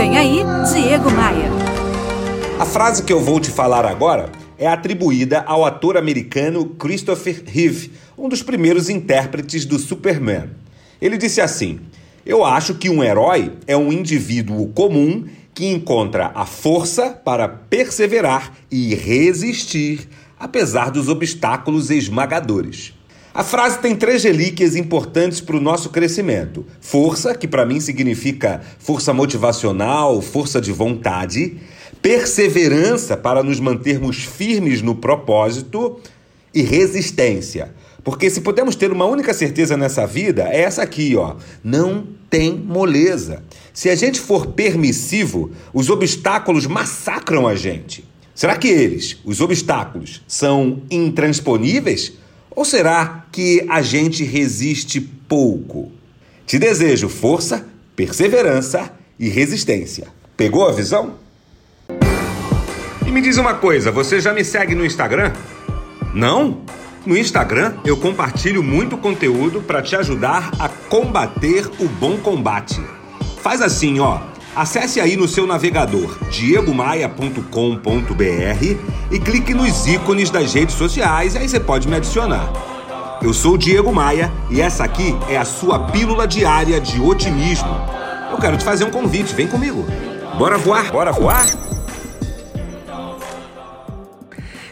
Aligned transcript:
Vem 0.00 0.16
aí, 0.16 0.38
Diego 0.72 1.10
Maia. 1.10 1.50
A 2.58 2.64
frase 2.64 3.02
que 3.02 3.12
eu 3.12 3.20
vou 3.20 3.38
te 3.38 3.50
falar 3.50 3.84
agora 3.84 4.32
é 4.56 4.66
atribuída 4.66 5.42
ao 5.42 5.62
ator 5.62 5.98
americano 5.98 6.70
Christopher 6.70 7.42
Reeve, 7.44 7.92
um 8.16 8.26
dos 8.26 8.42
primeiros 8.42 8.88
intérpretes 8.88 9.66
do 9.66 9.78
Superman. 9.78 10.52
Ele 11.02 11.18
disse 11.18 11.42
assim: 11.42 11.80
Eu 12.24 12.46
acho 12.46 12.76
que 12.76 12.88
um 12.88 13.04
herói 13.04 13.52
é 13.66 13.76
um 13.76 13.92
indivíduo 13.92 14.68
comum 14.68 15.26
que 15.52 15.66
encontra 15.66 16.32
a 16.34 16.46
força 16.46 17.10
para 17.10 17.46
perseverar 17.46 18.54
e 18.70 18.94
resistir, 18.94 20.08
apesar 20.38 20.90
dos 20.90 21.10
obstáculos 21.10 21.90
esmagadores. 21.90 22.94
A 23.32 23.44
frase 23.44 23.78
tem 23.78 23.94
três 23.94 24.24
relíquias 24.24 24.74
importantes 24.74 25.40
para 25.40 25.56
o 25.56 25.60
nosso 25.60 25.90
crescimento: 25.90 26.66
força, 26.80 27.32
que 27.34 27.46
para 27.46 27.64
mim 27.64 27.78
significa 27.78 28.60
força 28.78 29.14
motivacional, 29.14 30.20
força 30.20 30.60
de 30.60 30.72
vontade, 30.72 31.56
perseverança 32.02 33.16
para 33.16 33.42
nos 33.42 33.60
mantermos 33.60 34.24
firmes 34.24 34.82
no 34.82 34.96
propósito 34.96 36.00
e 36.52 36.62
resistência. 36.62 37.72
Porque 38.02 38.28
se 38.30 38.40
podemos 38.40 38.74
ter 38.74 38.90
uma 38.90 39.04
única 39.04 39.32
certeza 39.32 39.76
nessa 39.76 40.06
vida, 40.06 40.48
é 40.48 40.62
essa 40.62 40.82
aqui, 40.82 41.14
ó. 41.14 41.36
Não 41.62 42.08
tem 42.28 42.52
moleza. 42.56 43.44
Se 43.72 43.88
a 43.90 43.94
gente 43.94 44.18
for 44.18 44.48
permissivo, 44.48 45.52
os 45.72 45.88
obstáculos 45.88 46.66
massacram 46.66 47.46
a 47.46 47.54
gente. 47.54 48.04
Será 48.34 48.56
que 48.56 48.68
eles, 48.68 49.18
os 49.24 49.40
obstáculos, 49.40 50.22
são 50.26 50.82
intransponíveis? 50.90 52.14
Ou 52.54 52.64
será 52.64 53.26
que 53.30 53.64
a 53.68 53.80
gente 53.80 54.24
resiste 54.24 55.00
pouco? 55.00 55.92
Te 56.46 56.58
desejo 56.58 57.08
força, 57.08 57.66
perseverança 57.94 58.90
e 59.18 59.28
resistência. 59.28 60.08
Pegou 60.36 60.66
a 60.66 60.72
visão? 60.72 61.14
E 63.06 63.10
me 63.10 63.20
diz 63.20 63.36
uma 63.36 63.54
coisa, 63.54 63.92
você 63.92 64.20
já 64.20 64.32
me 64.32 64.44
segue 64.44 64.74
no 64.74 64.84
Instagram? 64.84 65.32
Não? 66.14 66.62
No 67.06 67.16
Instagram 67.16 67.74
eu 67.84 67.96
compartilho 67.96 68.62
muito 68.62 68.96
conteúdo 68.96 69.62
para 69.62 69.80
te 69.80 69.96
ajudar 69.96 70.52
a 70.58 70.68
combater 70.68 71.66
o 71.78 71.88
bom 71.88 72.18
combate. 72.18 72.80
Faz 73.40 73.62
assim, 73.62 74.00
ó. 74.00 74.20
Acesse 74.54 75.00
aí 75.00 75.16
no 75.16 75.28
seu 75.28 75.46
navegador 75.46 76.18
diegomaia.com.br 76.28 78.99
e 79.10 79.18
clique 79.18 79.52
nos 79.52 79.86
ícones 79.86 80.30
das 80.30 80.54
redes 80.54 80.74
sociais, 80.74 81.34
aí 81.34 81.48
você 81.48 81.58
pode 81.58 81.88
me 81.88 81.96
adicionar. 81.96 82.52
Eu 83.22 83.34
sou 83.34 83.54
o 83.54 83.58
Diego 83.58 83.92
Maia 83.92 84.32
e 84.48 84.60
essa 84.60 84.84
aqui 84.84 85.14
é 85.28 85.36
a 85.36 85.44
sua 85.44 85.90
pílula 85.90 86.26
diária 86.26 86.80
de 86.80 87.00
otimismo. 87.00 87.68
Eu 88.30 88.38
quero 88.38 88.56
te 88.56 88.64
fazer 88.64 88.84
um 88.84 88.90
convite, 88.90 89.34
vem 89.34 89.46
comigo. 89.46 89.84
Bora 90.38 90.56
voar? 90.56 90.90
Bora 90.90 91.12
voar? 91.12 91.46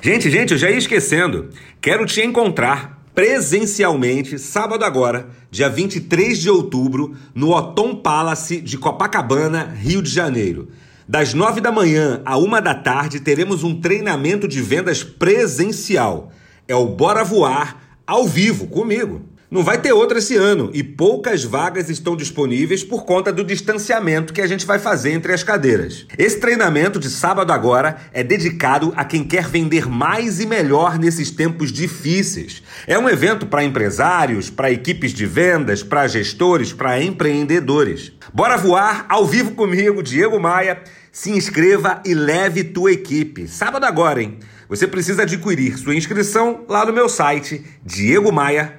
Gente, 0.00 0.30
gente, 0.30 0.52
eu 0.52 0.58
já 0.58 0.70
ia 0.70 0.78
esquecendo. 0.78 1.50
Quero 1.80 2.06
te 2.06 2.22
encontrar 2.22 3.02
presencialmente, 3.14 4.38
sábado 4.38 4.84
agora, 4.84 5.28
dia 5.50 5.68
23 5.68 6.38
de 6.38 6.48
outubro, 6.48 7.16
no 7.34 7.50
Otom 7.50 7.96
Palace 7.96 8.60
de 8.60 8.78
Copacabana, 8.78 9.74
Rio 9.76 10.00
de 10.00 10.08
Janeiro. 10.08 10.68
Das 11.10 11.32
nove 11.32 11.62
da 11.62 11.72
manhã 11.72 12.20
à 12.22 12.36
uma 12.36 12.60
da 12.60 12.74
tarde, 12.74 13.18
teremos 13.18 13.64
um 13.64 13.80
treinamento 13.80 14.46
de 14.46 14.60
vendas 14.60 15.02
presencial. 15.02 16.30
É 16.68 16.74
o 16.74 16.84
Bora 16.84 17.24
Voar 17.24 17.78
ao 18.06 18.28
vivo 18.28 18.66
comigo. 18.66 19.22
Não 19.50 19.64
vai 19.64 19.80
ter 19.80 19.94
outra 19.94 20.18
esse 20.18 20.36
ano 20.36 20.70
e 20.74 20.82
poucas 20.82 21.42
vagas 21.42 21.88
estão 21.88 22.14
disponíveis 22.14 22.84
por 22.84 23.06
conta 23.06 23.32
do 23.32 23.42
distanciamento 23.42 24.34
que 24.34 24.42
a 24.42 24.46
gente 24.46 24.66
vai 24.66 24.78
fazer 24.78 25.12
entre 25.12 25.32
as 25.32 25.42
cadeiras. 25.42 26.04
Esse 26.18 26.38
treinamento 26.38 27.00
de 27.00 27.08
sábado 27.08 27.50
agora 27.50 27.96
é 28.12 28.22
dedicado 28.22 28.92
a 28.94 29.06
quem 29.06 29.24
quer 29.24 29.48
vender 29.48 29.88
mais 29.88 30.38
e 30.38 30.44
melhor 30.44 30.98
nesses 30.98 31.30
tempos 31.30 31.72
difíceis. 31.72 32.62
É 32.86 32.98
um 32.98 33.08
evento 33.08 33.46
para 33.46 33.64
empresários, 33.64 34.50
para 34.50 34.70
equipes 34.70 35.14
de 35.14 35.24
vendas, 35.24 35.82
para 35.82 36.06
gestores, 36.06 36.74
para 36.74 37.02
empreendedores. 37.02 38.12
Bora 38.34 38.58
voar 38.58 39.06
ao 39.08 39.24
vivo 39.24 39.52
comigo, 39.52 40.02
Diego 40.02 40.38
Maia. 40.38 40.82
Se 41.10 41.30
inscreva 41.30 42.02
e 42.04 42.12
leve 42.12 42.64
tua 42.64 42.92
equipe. 42.92 43.48
Sábado 43.48 43.84
agora, 43.84 44.22
hein? 44.22 44.38
Você 44.68 44.86
precisa 44.86 45.22
adquirir 45.22 45.78
sua 45.78 45.94
inscrição 45.94 46.66
lá 46.68 46.84
no 46.84 46.92
meu 46.92 47.08
site 47.08 47.64